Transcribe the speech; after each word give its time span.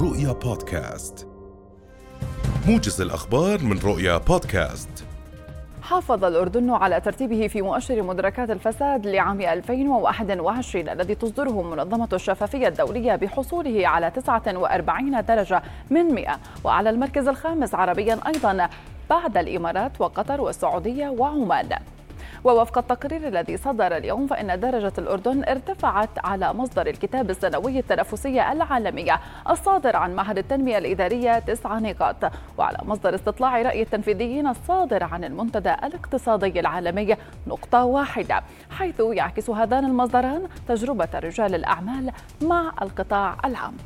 رؤيا 0.00 0.32
بودكاست. 0.32 1.28
موجز 2.66 3.00
الأخبار 3.00 3.62
من 3.62 3.78
رؤيا 3.78 4.18
بودكاست. 4.18 4.88
حافظ 5.82 6.24
الأردن 6.24 6.70
على 6.70 7.00
ترتيبه 7.00 7.48
في 7.48 7.62
مؤشر 7.62 8.02
مدركات 8.02 8.50
الفساد 8.50 9.06
لعام 9.06 9.40
2021 9.40 10.88
الذي 10.88 11.14
تصدره 11.14 11.62
منظمة 11.62 12.08
الشفافية 12.12 12.68
الدولية 12.68 13.16
بحصوله 13.16 13.88
على 13.88 14.10
49 14.10 15.24
درجة 15.24 15.62
من 15.90 16.14
100 16.14 16.38
وعلى 16.64 16.90
المركز 16.90 17.28
الخامس 17.28 17.74
عربيا 17.74 18.20
أيضا 18.26 18.68
بعد 19.10 19.36
الإمارات 19.36 20.00
وقطر 20.00 20.40
والسعودية 20.40 21.08
وعمان. 21.08 21.68
ووفق 22.44 22.78
التقرير 22.78 23.28
الذي 23.28 23.56
صدر 23.56 23.96
اليوم 23.96 24.26
فإن 24.26 24.60
درجة 24.60 24.92
الأردن 24.98 25.44
ارتفعت 25.44 26.08
على 26.24 26.52
مصدر 26.52 26.86
الكتاب 26.86 27.30
السنوي 27.30 27.78
التنافسية 27.78 28.52
العالمية 28.52 29.20
الصادر 29.50 29.96
عن 29.96 30.14
معهد 30.14 30.38
التنمية 30.38 30.78
الإدارية 30.78 31.38
تسع 31.38 31.78
نقاط. 31.78 32.32
وعلى 32.58 32.78
مصدر 32.82 33.14
استطلاع 33.14 33.62
رأي 33.62 33.82
التنفيذيين 33.82 34.46
الصادر 34.46 35.04
عن 35.04 35.24
المنتدى 35.24 35.72
الاقتصادي 35.72 36.60
العالمي 36.60 37.16
نقطة 37.46 37.84
واحدة 37.84 38.42
حيث 38.70 39.00
يعكس 39.00 39.50
هذان 39.50 39.84
المصدران 39.84 40.48
تجربة 40.68 41.08
رجال 41.14 41.54
الأعمال 41.54 42.12
مع 42.42 42.72
القطاع 42.82 43.36
العام. 43.44 43.76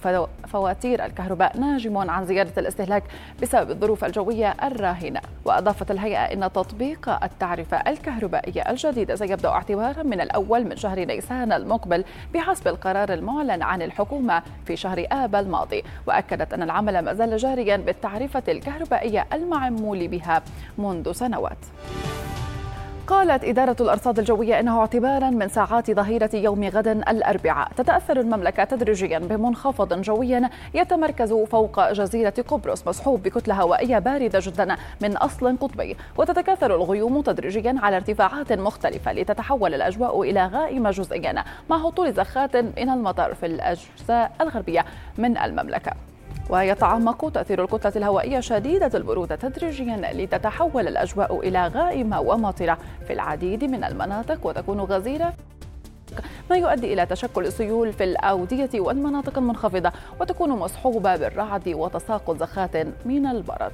فواتير 0.48 1.06
الكهرباء 1.06 1.58
ناجم 1.58 1.98
عن 1.98 2.26
زيادة 2.26 2.62
الاستهلاك 2.62 3.04
بسبب 3.42 3.72
الظروف 3.72 4.06
الجوية 4.06 4.56
الراهنة. 4.64 5.22
وأضافت 5.46 5.92
الهيئة 5.92 6.20
إن 6.20 6.52
تطبيق 6.52 7.24
التعرفة 7.24 7.78
الكهربائية 7.78 8.62
الجديدة 8.70 9.16
سيبدأ 9.16 9.50
اعتبارا 9.50 10.04
من 10.04 10.22
الأول 10.22 10.64
من 10.64 10.78
شهر 10.78 11.00
نيسان 11.00 11.52
المقبل 11.52 12.04
بحسب 12.34 12.68
القرار 12.68 13.14
المعلن 13.14 13.62
عن 13.62 13.82
الحكومة 13.82 14.44
في 14.66 14.76
شهر 14.76 15.08
آب 15.12 15.36
الماضي. 15.36 15.84
وأكدت 16.08 16.54
أن 16.54 16.64
العمل 16.64 17.00
ما 17.00 17.14
زال 17.14 17.38
جاريا 17.38 17.78
بالتعرفة 17.78 18.44
الكهربائية 18.48 19.28
المعمول 19.34 20.08
بها 20.08 20.42
منذ 20.78 21.12
سنوات. 21.12 21.58
قالت 23.08 23.44
إدارة 23.44 23.76
الأرصاد 23.82 24.20
الجوية 24.20 24.60
أنه 24.60 24.80
اعتبارا 24.80 25.30
من 25.30 25.48
ساعات 25.48 25.92
ظهيرة 25.92 26.30
يوم 26.34 26.64
غد 26.64 26.88
الأربعاء. 26.88 27.72
تتأثر 27.78 28.20
المملكة 28.20 28.64
تدريجيا 28.64 29.20
بمنخفض 29.20 30.02
جوي 30.02 30.42
يتمركز 30.74 31.34
فوق 31.34 31.92
جزيرة 31.92 32.34
قبرص 32.48 32.88
مصحوب 32.88 33.24
بكتلة 33.24 33.62
هوائية 33.62 34.00
باردة 34.00 34.40
جدا 34.44 34.76
من 35.02 35.18
أصل 35.18 35.58
قطبي. 35.58 35.98
وتتكاثر 36.18 36.76
الغيوم 36.76 37.22
تدريجيا 37.22 37.76
على 37.82 37.96
ارتفاعات 37.96 38.54
مختلفة 38.54 39.14
لتتحول 39.14 39.74
الأجواء 39.74 40.22
إلى 40.22 40.48
غائمة 40.48 40.92
جزئيا 40.92 41.44
مع 41.70 41.78
هطول 41.78 42.14
زخات 42.14 42.56
من 42.56 42.90
المطر 42.90 43.34
في 43.34 43.46
الأجزاء 43.46 44.32
الغربية 44.42 44.86
من 45.18 45.38
المملكة. 45.38 45.92
ويتعمق 46.50 47.30
تأثير 47.30 47.64
الكتلة 47.64 47.92
الهوائية 47.96 48.40
شديدة 48.40 48.92
البرودة 48.94 49.36
تدريجيا 49.36 50.14
لتتحول 50.14 50.88
الأجواء 50.88 51.40
إلى 51.40 51.68
غائمة 51.68 52.22
ومطرة 52.22 52.78
في 53.08 53.14
العديد 53.14 53.64
من 53.64 53.84
المناطق 53.84 54.46
وتكون 54.46 54.80
غزيرة 54.80 55.34
ما 56.50 56.58
يؤدي 56.58 56.94
إلى 56.94 57.06
تشكل 57.06 57.46
السيول 57.46 57.94
في 57.94 58.04
الأودية 58.04 58.70
والمناطق 58.76 59.38
المنخفضة 59.38 59.92
وتكون 60.22 60.50
مصحوبة 60.50 61.16
بالرعد 61.16 61.70
وتساقط 61.70 62.38
زخات 62.38 62.76
من 63.06 63.26
البرد. 63.26 63.72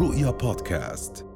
رؤيا 0.00 0.30
بودكاست. 0.30 1.26